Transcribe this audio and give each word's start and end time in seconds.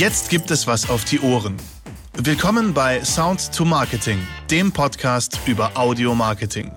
Jetzt 0.00 0.30
gibt 0.30 0.50
es 0.50 0.66
was 0.66 0.88
auf 0.88 1.04
die 1.04 1.20
Ohren. 1.20 1.58
Willkommen 2.14 2.72
bei 2.72 3.04
Sound 3.04 3.54
to 3.54 3.66
Marketing, 3.66 4.26
dem 4.50 4.72
Podcast 4.72 5.38
über 5.44 5.76
Audio 5.76 6.14
Marketing. 6.14 6.72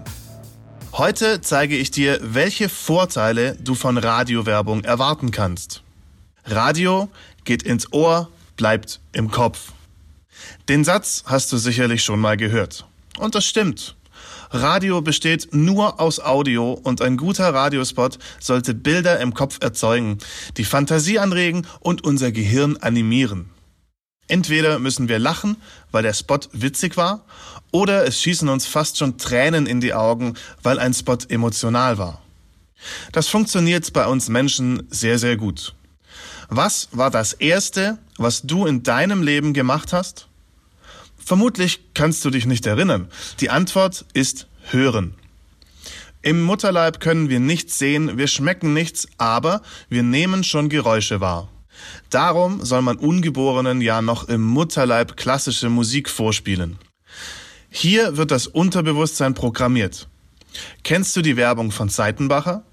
Heute 0.92 1.40
zeige 1.40 1.78
ich 1.78 1.90
dir, 1.90 2.20
welche 2.22 2.68
Vorteile 2.68 3.56
du 3.56 3.76
von 3.76 3.98
Radiowerbung 3.98 4.84
erwarten 4.84 5.32
kannst. 5.32 5.84
Radio 6.44 7.08
geht 7.46 7.64
ins 7.64 7.94
Ohr, 7.94 8.30
bleibt 8.58 9.00
im 9.14 9.32
Kopf. 9.32 9.72
Den 10.68 10.84
Satz 10.84 11.24
hast 11.26 11.50
du 11.54 11.56
sicherlich 11.56 12.04
schon 12.04 12.20
mal 12.20 12.36
gehört. 12.36 12.86
Und 13.20 13.36
das 13.36 13.46
stimmt. 13.46 13.96
Radio 14.54 15.02
besteht 15.02 15.50
nur 15.52 16.00
aus 16.00 16.20
Audio 16.20 16.74
und 16.74 17.02
ein 17.02 17.18
guter 17.18 17.52
Radiospot 17.56 18.20
sollte 18.40 18.76
Bilder 18.76 19.20
im 19.20 19.34
Kopf 19.34 19.58
erzeugen, 19.62 20.20
die 20.58 20.64
Fantasie 20.64 21.18
anregen 21.18 21.66
und 21.80 22.04
unser 22.04 22.32
Gehirn 22.32 22.78
animieren. 22.78 23.50
Entweder 24.28 24.78
müssen 24.78 25.10
wir 25.10 25.18
lachen, 25.18 25.58
weil 25.92 26.04
der 26.04 26.14
Spot 26.14 26.40
witzig 26.52 26.98
war, 26.98 27.26
oder 27.72 28.06
es 28.06 28.22
schießen 28.22 28.48
uns 28.48 28.68
fast 28.68 29.00
schon 29.00 29.18
Tränen 29.18 29.66
in 29.66 29.82
die 29.82 29.96
Augen, 29.96 30.36
weil 30.62 30.78
ein 30.78 30.94
Spot 30.94 31.18
emotional 31.30 31.98
war. 31.98 32.22
Das 33.12 33.30
funktioniert 33.30 33.92
bei 33.92 34.06
uns 34.06 34.30
Menschen 34.30 34.88
sehr, 34.92 35.18
sehr 35.18 35.36
gut. 35.36 35.74
Was 36.50 36.90
war 36.92 37.10
das 37.10 37.34
Erste, 37.34 37.98
was 38.18 38.44
du 38.44 38.68
in 38.68 38.84
deinem 38.84 39.24
Leben 39.24 39.54
gemacht 39.54 39.94
hast? 39.94 40.28
Vermutlich 41.26 41.80
kannst 41.94 42.24
du 42.26 42.30
dich 42.30 42.46
nicht 42.46 42.66
erinnern. 42.66 43.08
Die 43.40 43.50
Antwort 43.50 44.06
ist 44.14 44.48
hören. 44.70 45.16
Im 46.22 46.42
Mutterleib 46.42 47.00
können 47.00 47.30
wir 47.30 47.40
nichts 47.40 47.78
sehen, 47.78 48.18
wir 48.18 48.28
schmecken 48.28 48.74
nichts, 48.74 49.08
aber 49.18 49.62
wir 49.90 50.04
nehmen 50.04 50.44
schon 50.44 50.70
Geräusche 50.70 51.20
wahr. 51.20 51.50
Darum 52.10 52.64
soll 52.64 52.82
man 52.82 52.98
Ungeborenen 52.98 53.82
ja 53.82 54.02
noch 54.02 54.30
im 54.30 54.42
Mutterleib 54.42 55.18
klassische 55.18 55.70
Musik 55.70 56.10
vorspielen. 56.10 56.78
Hier 57.70 58.16
wird 58.18 58.32
das 58.32 58.48
Unterbewusstsein 58.48 59.34
programmiert. 59.34 60.08
Kennst 60.84 61.16
du 61.16 61.22
die 61.22 61.36
Werbung 61.36 61.72
von 61.72 61.90
Seitenbacher? 61.90 62.64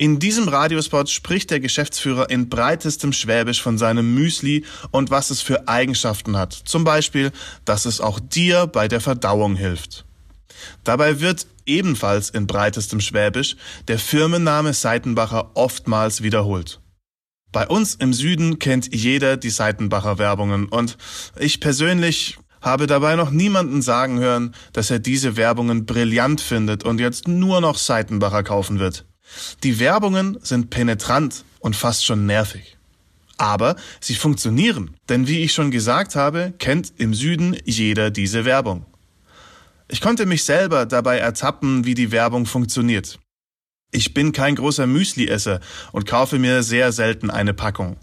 In 0.00 0.20
diesem 0.20 0.46
Radiospot 0.46 1.10
spricht 1.10 1.50
der 1.50 1.58
Geschäftsführer 1.58 2.30
in 2.30 2.48
breitestem 2.48 3.12
Schwäbisch 3.12 3.60
von 3.60 3.78
seinem 3.78 4.14
Müsli 4.14 4.64
und 4.92 5.10
was 5.10 5.30
es 5.30 5.40
für 5.40 5.66
Eigenschaften 5.66 6.36
hat. 6.36 6.52
Zum 6.52 6.84
Beispiel, 6.84 7.32
dass 7.64 7.84
es 7.84 8.00
auch 8.00 8.20
dir 8.20 8.68
bei 8.68 8.86
der 8.86 9.00
Verdauung 9.00 9.56
hilft. 9.56 10.04
Dabei 10.84 11.18
wird 11.18 11.48
ebenfalls 11.66 12.30
in 12.30 12.46
breitestem 12.46 13.00
Schwäbisch 13.00 13.56
der 13.88 13.98
Firmenname 13.98 14.72
Seitenbacher 14.72 15.50
oftmals 15.54 16.22
wiederholt. 16.22 16.80
Bei 17.50 17.66
uns 17.66 17.96
im 17.96 18.12
Süden 18.12 18.60
kennt 18.60 18.94
jeder 18.94 19.36
die 19.36 19.50
Seitenbacher 19.50 20.18
Werbungen 20.18 20.66
und 20.66 20.96
ich 21.40 21.58
persönlich 21.58 22.38
habe 22.60 22.86
dabei 22.86 23.16
noch 23.16 23.30
niemanden 23.30 23.82
sagen 23.82 24.20
hören, 24.20 24.54
dass 24.72 24.90
er 24.90 25.00
diese 25.00 25.36
Werbungen 25.36 25.86
brillant 25.86 26.40
findet 26.40 26.84
und 26.84 27.00
jetzt 27.00 27.26
nur 27.26 27.60
noch 27.60 27.78
Seitenbacher 27.78 28.44
kaufen 28.44 28.78
wird. 28.78 29.07
Die 29.62 29.78
Werbungen 29.78 30.38
sind 30.42 30.70
penetrant 30.70 31.44
und 31.60 31.76
fast 31.76 32.04
schon 32.04 32.26
nervig. 32.26 32.76
Aber 33.36 33.76
sie 34.00 34.14
funktionieren, 34.14 34.96
denn 35.08 35.28
wie 35.28 35.40
ich 35.44 35.52
schon 35.52 35.70
gesagt 35.70 36.16
habe, 36.16 36.52
kennt 36.58 36.92
im 36.96 37.14
Süden 37.14 37.56
jeder 37.64 38.10
diese 38.10 38.44
Werbung. 38.44 38.84
Ich 39.86 40.00
konnte 40.00 40.26
mich 40.26 40.44
selber 40.44 40.86
dabei 40.86 41.18
ertappen, 41.18 41.84
wie 41.84 41.94
die 41.94 42.10
Werbung 42.10 42.46
funktioniert. 42.46 43.18
Ich 43.90 44.12
bin 44.12 44.32
kein 44.32 44.56
großer 44.56 44.86
Müsli-Esser 44.86 45.60
und 45.92 46.04
kaufe 46.04 46.38
mir 46.38 46.62
sehr 46.62 46.92
selten 46.92 47.30
eine 47.30 47.54
Packung. 47.54 47.96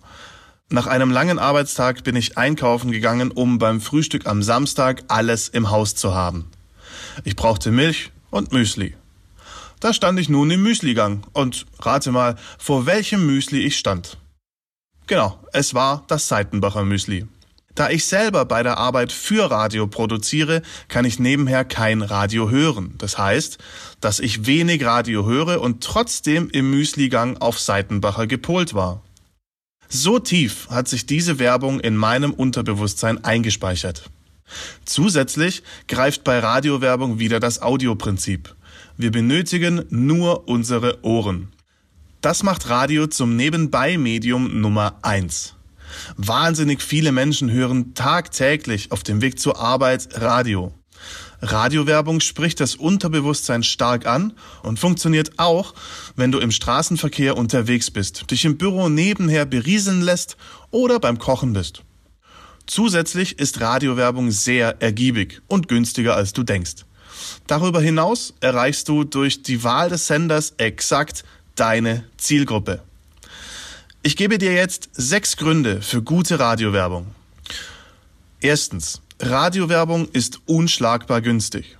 Nach 0.69 0.87
einem 0.87 1.11
langen 1.11 1.37
Arbeitstag 1.37 2.03
bin 2.03 2.15
ich 2.15 2.39
einkaufen 2.39 2.91
gegangen, 2.91 3.29
um 3.29 3.59
beim 3.59 3.81
Frühstück 3.81 4.25
am 4.25 4.41
Samstag 4.41 5.03
alles 5.09 5.47
im 5.47 5.69
Haus 5.69 5.93
zu 5.93 6.15
haben. 6.15 6.49
Ich 7.23 7.35
brauchte 7.35 7.71
Milch 7.71 8.11
und 8.31 8.51
Müsli. 8.51 8.95
Da 9.85 9.93
stand 9.93 10.19
ich 10.19 10.29
nun 10.29 10.49
im 10.49 10.63
Müsligang 10.63 11.27
und 11.33 11.67
rate 11.77 12.11
mal, 12.11 12.37
vor 12.57 12.87
welchem 12.87 13.23
Müsli 13.27 13.59
ich 13.59 13.77
stand. 13.77 14.17
Genau, 15.05 15.39
es 15.53 15.75
war 15.75 16.05
das 16.07 16.27
Seitenbacher 16.27 16.83
Müsli. 16.83 17.27
Da 17.75 17.91
ich 17.91 18.05
selber 18.05 18.45
bei 18.45 18.63
der 18.63 18.79
Arbeit 18.79 19.11
für 19.11 19.51
Radio 19.51 19.85
produziere, 19.85 20.63
kann 20.87 21.05
ich 21.05 21.19
nebenher 21.19 21.65
kein 21.65 22.01
Radio 22.01 22.49
hören. 22.49 22.95
Das 22.97 23.19
heißt, 23.19 23.59
dass 24.01 24.19
ich 24.19 24.47
wenig 24.47 24.83
Radio 24.83 25.23
höre 25.27 25.61
und 25.61 25.83
trotzdem 25.83 26.49
im 26.49 26.71
Müsligang 26.71 27.37
auf 27.37 27.59
Seitenbacher 27.59 28.25
gepolt 28.25 28.73
war. 28.73 29.03
So 29.87 30.17
tief 30.17 30.67
hat 30.71 30.87
sich 30.87 31.05
diese 31.05 31.37
Werbung 31.37 31.79
in 31.79 31.95
meinem 31.95 32.33
Unterbewusstsein 32.33 33.23
eingespeichert. 33.23 34.09
Zusätzlich 34.83 35.61
greift 35.87 36.23
bei 36.23 36.39
Radiowerbung 36.39 37.19
wieder 37.19 37.39
das 37.39 37.61
Audioprinzip. 37.61 38.55
Wir 38.97 39.11
benötigen 39.11 39.85
nur 39.89 40.47
unsere 40.47 41.03
Ohren. 41.03 41.49
Das 42.21 42.43
macht 42.43 42.69
Radio 42.69 43.07
zum 43.07 43.35
Nebenbei-Medium 43.35 44.59
Nummer 44.59 44.97
eins. 45.01 45.55
Wahnsinnig 46.17 46.81
viele 46.81 47.11
Menschen 47.11 47.51
hören 47.51 47.93
tagtäglich 47.93 48.91
auf 48.91 49.03
dem 49.03 49.21
Weg 49.21 49.39
zur 49.39 49.59
Arbeit 49.59 50.09
Radio. 50.21 50.73
Radiowerbung 51.41 52.21
spricht 52.21 52.59
das 52.59 52.75
Unterbewusstsein 52.75 53.63
stark 53.63 54.05
an 54.05 54.33
und 54.63 54.79
funktioniert 54.79 55.33
auch, 55.37 55.73
wenn 56.15 56.31
du 56.31 56.39
im 56.39 56.51
Straßenverkehr 56.51 57.37
unterwegs 57.37 57.91
bist, 57.91 58.31
dich 58.31 58.45
im 58.45 58.57
Büro 58.57 58.89
nebenher 58.89 59.45
berieseln 59.45 60.01
lässt 60.01 60.37
oder 60.71 60.99
beim 60.99 61.19
Kochen 61.19 61.53
bist. 61.53 61.83
Zusätzlich 62.65 63.37
ist 63.37 63.61
Radiowerbung 63.61 64.31
sehr 64.31 64.81
ergiebig 64.81 65.41
und 65.47 65.67
günstiger 65.67 66.15
als 66.15 66.33
du 66.33 66.43
denkst. 66.43 66.85
Darüber 67.47 67.81
hinaus 67.81 68.33
erreichst 68.39 68.87
du 68.87 69.03
durch 69.03 69.43
die 69.43 69.63
Wahl 69.63 69.89
des 69.89 70.07
Senders 70.07 70.53
exakt 70.57 71.23
deine 71.55 72.03
Zielgruppe. 72.17 72.81
Ich 74.03 74.15
gebe 74.15 74.37
dir 74.37 74.53
jetzt 74.53 74.89
sechs 74.93 75.37
Gründe 75.37 75.81
für 75.81 76.01
gute 76.01 76.39
Radiowerbung. 76.39 77.07
Erstens. 78.39 79.01
Radiowerbung 79.19 80.09
ist 80.09 80.41
unschlagbar 80.45 81.21
günstig. 81.21 81.77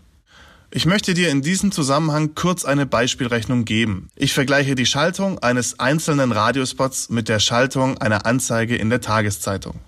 Ich 0.72 0.86
möchte 0.86 1.14
dir 1.14 1.30
in 1.30 1.42
diesem 1.42 1.72
Zusammenhang 1.72 2.36
kurz 2.36 2.66
eine 2.66 2.86
Beispielrechnung 2.86 3.64
geben. 3.64 4.10
Ich 4.16 4.34
vergleiche 4.34 4.76
die 4.76 4.86
Schaltung 4.86 5.40
eines 5.40 5.80
einzelnen 5.80 6.32
Radiospots 6.32 7.10
mit 7.10 7.30
der 7.30 7.40
Schaltung 7.40 7.98
einer 8.00 8.26
Anzeige 8.26 8.76
in 8.76 8.90
der 8.90 9.02
Tageszeitung. 9.02 9.80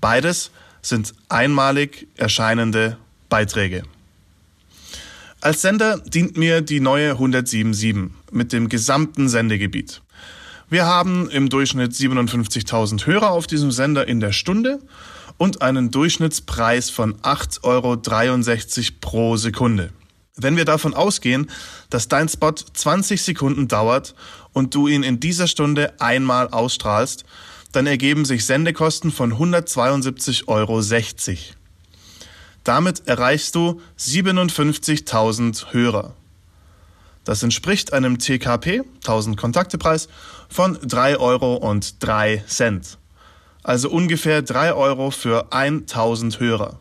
Beides 0.00 0.50
sind 0.80 1.14
einmalig 1.28 2.08
erscheinende 2.16 2.96
Beiträge. 3.28 3.84
Als 5.42 5.60
Sender 5.60 5.98
dient 5.98 6.36
mir 6.36 6.60
die 6.60 6.78
neue 6.78 7.10
1077 7.10 8.12
mit 8.30 8.52
dem 8.52 8.68
gesamten 8.68 9.28
Sendegebiet. 9.28 10.00
Wir 10.70 10.86
haben 10.86 11.28
im 11.30 11.48
Durchschnitt 11.48 11.90
57.000 11.90 13.06
Hörer 13.06 13.32
auf 13.32 13.48
diesem 13.48 13.72
Sender 13.72 14.06
in 14.06 14.20
der 14.20 14.30
Stunde 14.30 14.78
und 15.38 15.60
einen 15.60 15.90
Durchschnittspreis 15.90 16.90
von 16.90 17.14
8,63 17.22 17.64
Euro 17.64 18.96
pro 19.00 19.36
Sekunde. 19.36 19.90
Wenn 20.36 20.56
wir 20.56 20.64
davon 20.64 20.94
ausgehen, 20.94 21.50
dass 21.90 22.06
dein 22.06 22.28
Spot 22.28 22.52
20 22.52 23.20
Sekunden 23.20 23.66
dauert 23.66 24.14
und 24.52 24.76
du 24.76 24.86
ihn 24.86 25.02
in 25.02 25.18
dieser 25.18 25.48
Stunde 25.48 26.00
einmal 26.00 26.50
ausstrahlst, 26.50 27.24
dann 27.72 27.88
ergeben 27.88 28.24
sich 28.24 28.46
Sendekosten 28.46 29.10
von 29.10 29.32
172,60 29.32 30.46
Euro. 30.46 30.80
Damit 32.64 33.08
erreichst 33.08 33.54
du 33.54 33.80
57.000 33.98 35.72
Hörer. 35.72 36.14
Das 37.24 37.42
entspricht 37.42 37.92
einem 37.92 38.18
TKP, 38.18 38.82
1000 38.96 39.36
Kontaktepreis, 39.36 40.08
von 40.48 40.78
3 40.82 41.18
Euro 41.18 41.54
und 41.54 42.04
3 42.04 42.44
Cent. 42.46 42.98
Also 43.62 43.90
ungefähr 43.90 44.42
3 44.42 44.74
Euro 44.74 45.10
für 45.10 45.52
1000 45.52 46.40
Hörer. 46.40 46.78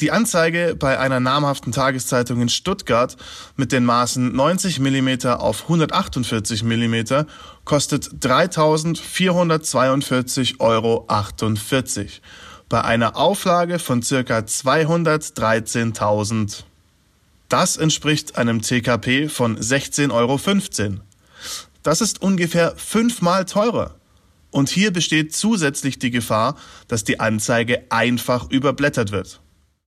Die 0.00 0.10
Anzeige 0.10 0.74
bei 0.76 0.98
einer 0.98 1.20
namhaften 1.20 1.70
Tageszeitung 1.70 2.40
in 2.40 2.48
Stuttgart 2.48 3.16
mit 3.56 3.70
den 3.70 3.84
Maßen 3.84 4.34
90 4.34 4.80
mm 4.80 5.28
auf 5.28 5.62
148 5.64 6.64
mm 6.64 7.26
kostet 7.64 8.06
3.442,48 8.20 10.58
Euro 10.58 11.06
bei 12.68 12.82
einer 12.82 13.16
Auflage 13.16 13.78
von 13.78 14.02
circa 14.02 14.38
213.000. 14.38 16.64
Das 17.48 17.76
entspricht 17.76 18.36
einem 18.36 18.62
TKP 18.62 19.28
von 19.28 19.58
16,15 19.58 20.12
Euro. 20.12 20.40
Das 21.82 22.00
ist 22.00 22.22
ungefähr 22.22 22.74
fünfmal 22.76 23.44
teurer. 23.44 23.96
Und 24.50 24.70
hier 24.70 24.92
besteht 24.92 25.34
zusätzlich 25.34 25.98
die 25.98 26.10
Gefahr, 26.10 26.56
dass 26.88 27.04
die 27.04 27.20
Anzeige 27.20 27.84
einfach 27.90 28.50
überblättert 28.50 29.10
wird. 29.10 29.40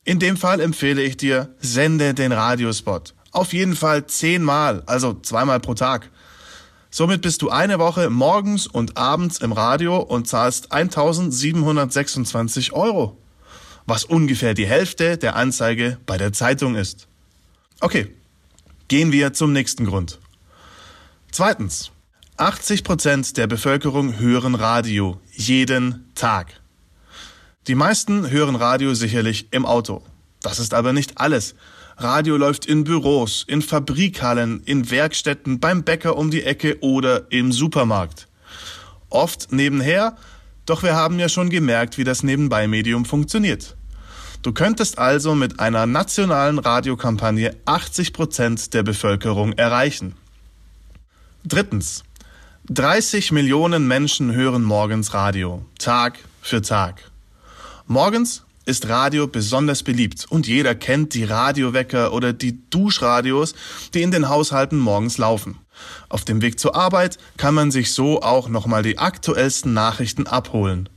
In 0.04 0.20
dem 0.20 0.38
Fall 0.38 0.60
empfehle 0.60 1.02
ich 1.02 1.18
dir, 1.18 1.56
sende 1.60 2.14
den 2.14 2.32
Radiospot. 2.32 3.16
Auf 3.32 3.54
jeden 3.54 3.76
Fall 3.76 4.08
zehnmal, 4.08 4.84
also 4.86 5.20
zweimal 5.22 5.60
pro 5.60 5.74
Tag. 5.74 6.10
Somit 6.90 7.22
bist 7.22 7.42
du 7.42 7.50
eine 7.50 7.80
Woche 7.80 8.10
morgens 8.10 8.68
und 8.68 8.98
abends 8.98 9.40
im 9.40 9.52
Radio 9.52 9.98
und 9.98 10.28
zahlst 10.28 10.72
1726 10.72 12.74
Euro, 12.74 13.18
was 13.86 14.04
ungefähr 14.04 14.54
die 14.54 14.68
Hälfte 14.68 15.18
der 15.18 15.36
Anzeige 15.36 15.98
bei 16.06 16.18
der 16.18 16.34
Zeitung 16.34 16.76
ist. 16.76 17.08
Okay, 17.80 18.14
gehen 18.88 19.12
wir 19.12 19.34
zum 19.34 19.54
nächsten 19.54 19.86
Grund. 19.86 20.20
Zweitens, 21.32 21.92
80 22.38 22.84
Prozent 22.84 23.38
der 23.38 23.48
Bevölkerung 23.48 24.20
hören 24.20 24.56
Radio 24.56 25.20
jeden 25.34 26.10
Tag. 26.16 26.62
Die 27.68 27.76
meisten 27.76 28.30
hören 28.30 28.56
Radio 28.56 28.94
sicherlich 28.94 29.48
im 29.52 29.66
Auto. 29.66 30.02
Das 30.42 30.60
ist 30.60 30.74
aber 30.74 30.94
nicht 30.94 31.20
alles. 31.20 31.56
Radio 32.00 32.38
läuft 32.38 32.68
in 32.68 32.84
Büros, 32.84 33.44
in 33.48 33.64
Fabrikhallen, 33.64 34.62
in 34.66 34.92
Werkstätten, 34.92 35.60
beim 35.60 35.84
Bäcker 35.84 36.16
um 36.16 36.30
die 36.30 36.44
Ecke 36.44 36.78
oder 36.82 37.32
im 37.32 37.52
Supermarkt. 37.52 38.28
Oft 39.10 39.52
nebenher, 39.52 40.16
doch 40.68 40.84
wir 40.84 40.96
haben 40.96 41.18
ja 41.18 41.28
schon 41.28 41.50
gemerkt, 41.50 41.98
wie 41.98 42.04
das 42.04 42.22
Nebenbei-Medium 42.22 43.06
funktioniert. 43.06 43.76
Du 44.44 44.52
könntest 44.52 45.00
also 45.00 45.34
mit 45.34 45.60
einer 45.60 45.88
nationalen 45.88 46.60
Radiokampagne 46.60 47.56
80 47.66 48.14
Prozent 48.14 48.74
der 48.76 48.84
Bevölkerung 48.84 49.54
erreichen. 49.54 50.14
Drittens. 51.44 52.04
30 52.70 53.32
Millionen 53.32 53.88
Menschen 53.88 54.34
hören 54.34 54.64
morgens 54.64 55.16
Radio, 55.16 55.66
Tag 55.80 56.20
für 56.42 56.62
Tag. 56.62 57.10
Morgens 57.88 58.44
ist 58.68 58.90
Radio 58.90 59.28
besonders 59.28 59.82
beliebt 59.82 60.26
und 60.30 60.46
jeder 60.46 60.76
kennt 60.76 61.14
die 61.14 61.24
Radiowecker 61.24 62.12
oder 62.12 62.34
die 62.34 62.70
Duschradios, 62.70 63.56
die 63.94 64.02
in 64.02 64.12
den 64.12 64.28
Haushalten 64.28 64.78
morgens 64.78 65.18
laufen. 65.18 65.58
Auf 66.10 66.26
dem 66.26 66.42
Weg 66.42 66.60
zur 66.60 66.76
Arbeit 66.76 67.18
kann 67.38 67.54
man 67.54 67.72
sich 67.72 67.94
so 67.94 68.22
auch 68.22 68.50
nochmal 68.50 68.84
die 68.84 68.98
aktuellsten 68.98 69.74
Nachrichten 69.74 70.28
abholen. 70.28 70.90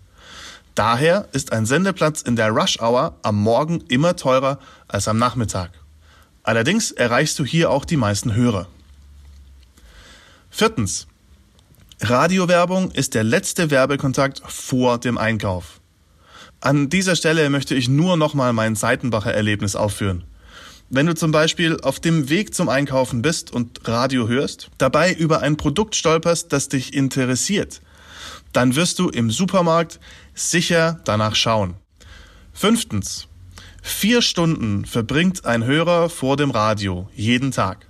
Daher 0.75 1.29
ist 1.33 1.53
ein 1.53 1.65
Sendeplatz 1.65 2.23
in 2.23 2.37
der 2.37 2.51
Rush 2.51 2.81
Hour 2.81 3.17
am 3.23 3.41
Morgen 3.41 3.83
immer 3.89 4.17
teurer 4.17 4.59
als 4.89 5.07
am 5.07 5.19
Nachmittag. 5.19 5.71
Allerdings 6.43 6.91
erreichst 6.91 7.39
du 7.39 7.45
hier 7.45 7.71
auch 7.71 7.85
die 7.85 7.97
meisten 7.97 8.35
Hörer. 8.35 8.67
Viertens. 10.51 11.07
Radiowerbung 12.01 12.91
ist 12.93 13.15
der 13.15 13.25
letzte 13.25 13.71
Werbekontakt 13.71 14.43
vor 14.47 14.99
dem 14.99 15.19
Einkauf. 15.19 15.80
An 16.63 16.91
dieser 16.91 17.17
Stelle 17.17 17.49
möchte 17.49 17.75
ich 17.75 17.89
nur 17.89 18.19
nochmal 18.19 18.53
mein 18.53 18.77
Seitenbacher 18.77 19.33
Erlebnis 19.33 19.77
aufführen. 19.77 20.25
Wenn 20.91 21.07
du 21.07 21.15
zum 21.15 21.33
Beispiel 21.33 21.79
auf 21.81 22.01
dem 22.01 22.29
Weg 22.29 22.55
zum 22.55 22.69
Einkaufen 22.69 23.23
bist 23.23 23.51
und 23.51 23.89
Radio 23.89 24.29
hörst, 24.29 24.71
dabei 24.77 25.15
über 25.15 25.41
ein 25.41 25.57
Produkt 25.57 25.97
stolperst, 25.97 26.53
das 26.53 26.69
dich 26.69 26.93
interessiert, 26.93 27.81
dann 28.53 28.75
wirst 28.75 28.99
du 28.99 29.09
im 29.09 29.31
Supermarkt 29.31 30.01
sicher 30.35 31.01
danach 31.05 31.35
schauen. 31.35 31.77
Fünftens. 32.53 33.27
Vier 33.83 34.21
Stunden 34.21 34.85
verbringt 34.85 35.47
ein 35.47 35.65
Hörer 35.65 36.11
vor 36.11 36.37
dem 36.37 36.51
Radio 36.51 37.09
jeden 37.15 37.53
Tag. 37.53 37.87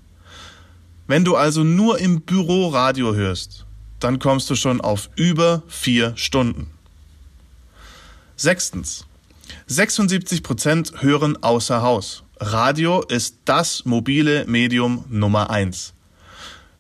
Wenn 1.09 1.25
du 1.25 1.35
also 1.35 1.65
nur 1.65 1.99
im 1.99 2.21
Büro 2.21 2.69
Radio 2.69 3.15
hörst, 3.15 3.67
dann 3.99 4.21
kommst 4.21 4.49
du 4.49 4.55
schon 4.55 4.81
auf 4.81 5.11
über 5.17 5.65
vier 5.67 6.13
Stunden. 6.15 6.71
Sechstens. 8.41 9.05
76 9.67 10.43
Prozent 10.43 11.03
hören 11.03 11.43
außer 11.43 11.83
Haus. 11.83 12.23
Radio 12.39 13.03
ist 13.03 13.37
das 13.45 13.85
mobile 13.85 14.47
Medium 14.47 15.05
Nummer 15.11 15.51
eins. 15.51 15.93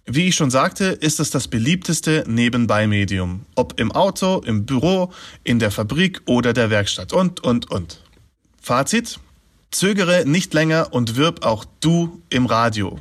Wie 0.06 0.28
ich 0.28 0.36
schon 0.36 0.50
sagte, 0.50 0.86
ist 0.86 1.20
es 1.20 1.28
das 1.28 1.48
beliebteste 1.48 2.24
Nebenbei-Medium. 2.26 3.44
Ob 3.56 3.78
im 3.78 3.92
Auto, 3.92 4.38
im 4.38 4.64
Büro, 4.64 5.12
in 5.44 5.58
der 5.58 5.70
Fabrik 5.70 6.22
oder 6.24 6.54
der 6.54 6.70
Werkstatt 6.70 7.12
und, 7.12 7.44
und, 7.44 7.70
und. 7.70 8.00
Fazit? 8.62 9.20
Zögere 9.70 10.24
nicht 10.24 10.54
länger 10.54 10.94
und 10.94 11.16
wirb 11.16 11.44
auch 11.44 11.66
du 11.80 12.22
im 12.30 12.46
Radio. 12.46 12.98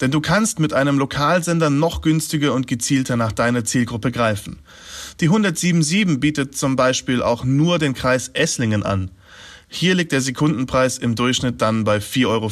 Denn 0.00 0.10
du 0.10 0.20
kannst 0.20 0.60
mit 0.60 0.72
einem 0.72 0.98
Lokalsender 0.98 1.70
noch 1.70 2.02
günstiger 2.02 2.54
und 2.54 2.66
gezielter 2.66 3.16
nach 3.16 3.32
deiner 3.32 3.64
Zielgruppe 3.64 4.12
greifen. 4.12 4.60
Die 5.20 5.26
1077 5.26 6.20
bietet 6.20 6.56
zum 6.56 6.76
Beispiel 6.76 7.22
auch 7.22 7.44
nur 7.44 7.78
den 7.78 7.94
Kreis 7.94 8.28
Esslingen 8.28 8.84
an. 8.84 9.10
Hier 9.68 9.94
liegt 9.94 10.12
der 10.12 10.20
Sekundenpreis 10.20 10.98
im 10.98 11.14
Durchschnitt 11.14 11.60
dann 11.60 11.84
bei 11.84 11.98
4,50 11.98 12.26
Euro. 12.26 12.50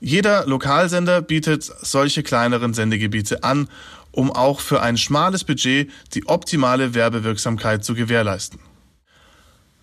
Jeder 0.00 0.46
Lokalsender 0.46 1.22
bietet 1.22 1.64
solche 1.64 2.22
kleineren 2.22 2.74
Sendegebiete 2.74 3.44
an, 3.44 3.68
um 4.10 4.30
auch 4.30 4.60
für 4.60 4.82
ein 4.82 4.96
schmales 4.96 5.44
Budget 5.44 5.90
die 6.14 6.26
optimale 6.26 6.94
Werbewirksamkeit 6.94 7.84
zu 7.84 7.94
gewährleisten. 7.94 8.60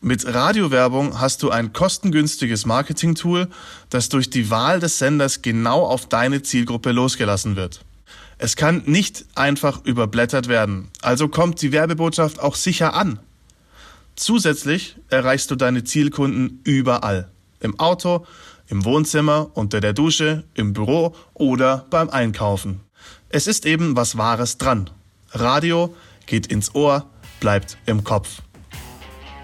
Mit 0.02 0.26
Radiowerbung 0.26 1.20
hast 1.20 1.44
du 1.44 1.50
ein 1.50 1.74
kostengünstiges 1.74 2.66
Marketing-Tool, 2.66 3.50
das 3.90 4.08
durch 4.08 4.30
die 4.30 4.50
Wahl 4.50 4.80
des 4.80 4.98
Senders 4.98 5.42
genau 5.42 5.86
auf 5.86 6.08
deine 6.08 6.42
Zielgruppe 6.42 6.94
losgelassen 6.94 7.58
wird. 7.58 7.82
Es 8.38 8.56
kann 8.56 8.84
nicht 8.86 9.26
einfach 9.36 9.84
überblättert 9.84 10.48
werden, 10.48 10.88
also 11.02 11.28
kommt 11.28 11.62
die 11.62 11.74
Werbebotschaft 11.74 12.40
auch 12.40 12.56
sicher 12.56 12.94
an. 12.94 13.20
Zusätzlich 14.16 14.96
erreichst 15.10 15.52
du 15.52 15.56
deine 15.56 15.84
Zielkunden 15.84 16.62
überall. 16.64 17.30
Im 17.60 17.78
Auto, 17.78 18.26
im 18.68 18.86
Wohnzimmer, 18.86 19.52
unter 19.54 19.82
der 19.82 19.92
Dusche, 19.92 20.46
im 20.54 20.72
Büro 20.72 21.14
oder 21.34 21.86
beim 21.90 22.10
Einkaufen. 22.10 22.80
Es 23.28 23.48
ist 23.48 23.66
eben 23.66 23.98
was 23.98 24.18
Wahres 24.18 24.58
dran. 24.58 24.90
Radio 25.32 25.94
geht 26.26 26.48
ins 26.48 26.74
Ohr, 26.74 27.10
bleibt 27.42 27.78
im 27.86 28.06
Kopf. 28.06 28.42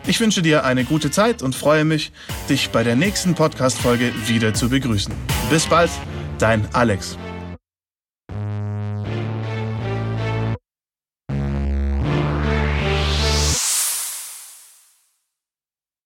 Ich 0.08 0.20
wünsche 0.20 0.42
dir 0.42 0.64
eine 0.64 0.84
gute 0.84 1.10
Zeit 1.10 1.42
und 1.42 1.56
freue 1.56 1.84
mich, 1.84 2.12
dich 2.48 2.70
bei 2.70 2.84
der 2.84 2.96
nächsten 2.96 3.34
Podcast-Folge 3.34 4.12
wieder 4.28 4.54
zu 4.54 4.70
begrüßen. 4.70 5.14
Bis 5.50 5.66
bald, 5.66 5.90
dein 6.38 6.68
Alex. 6.74 7.18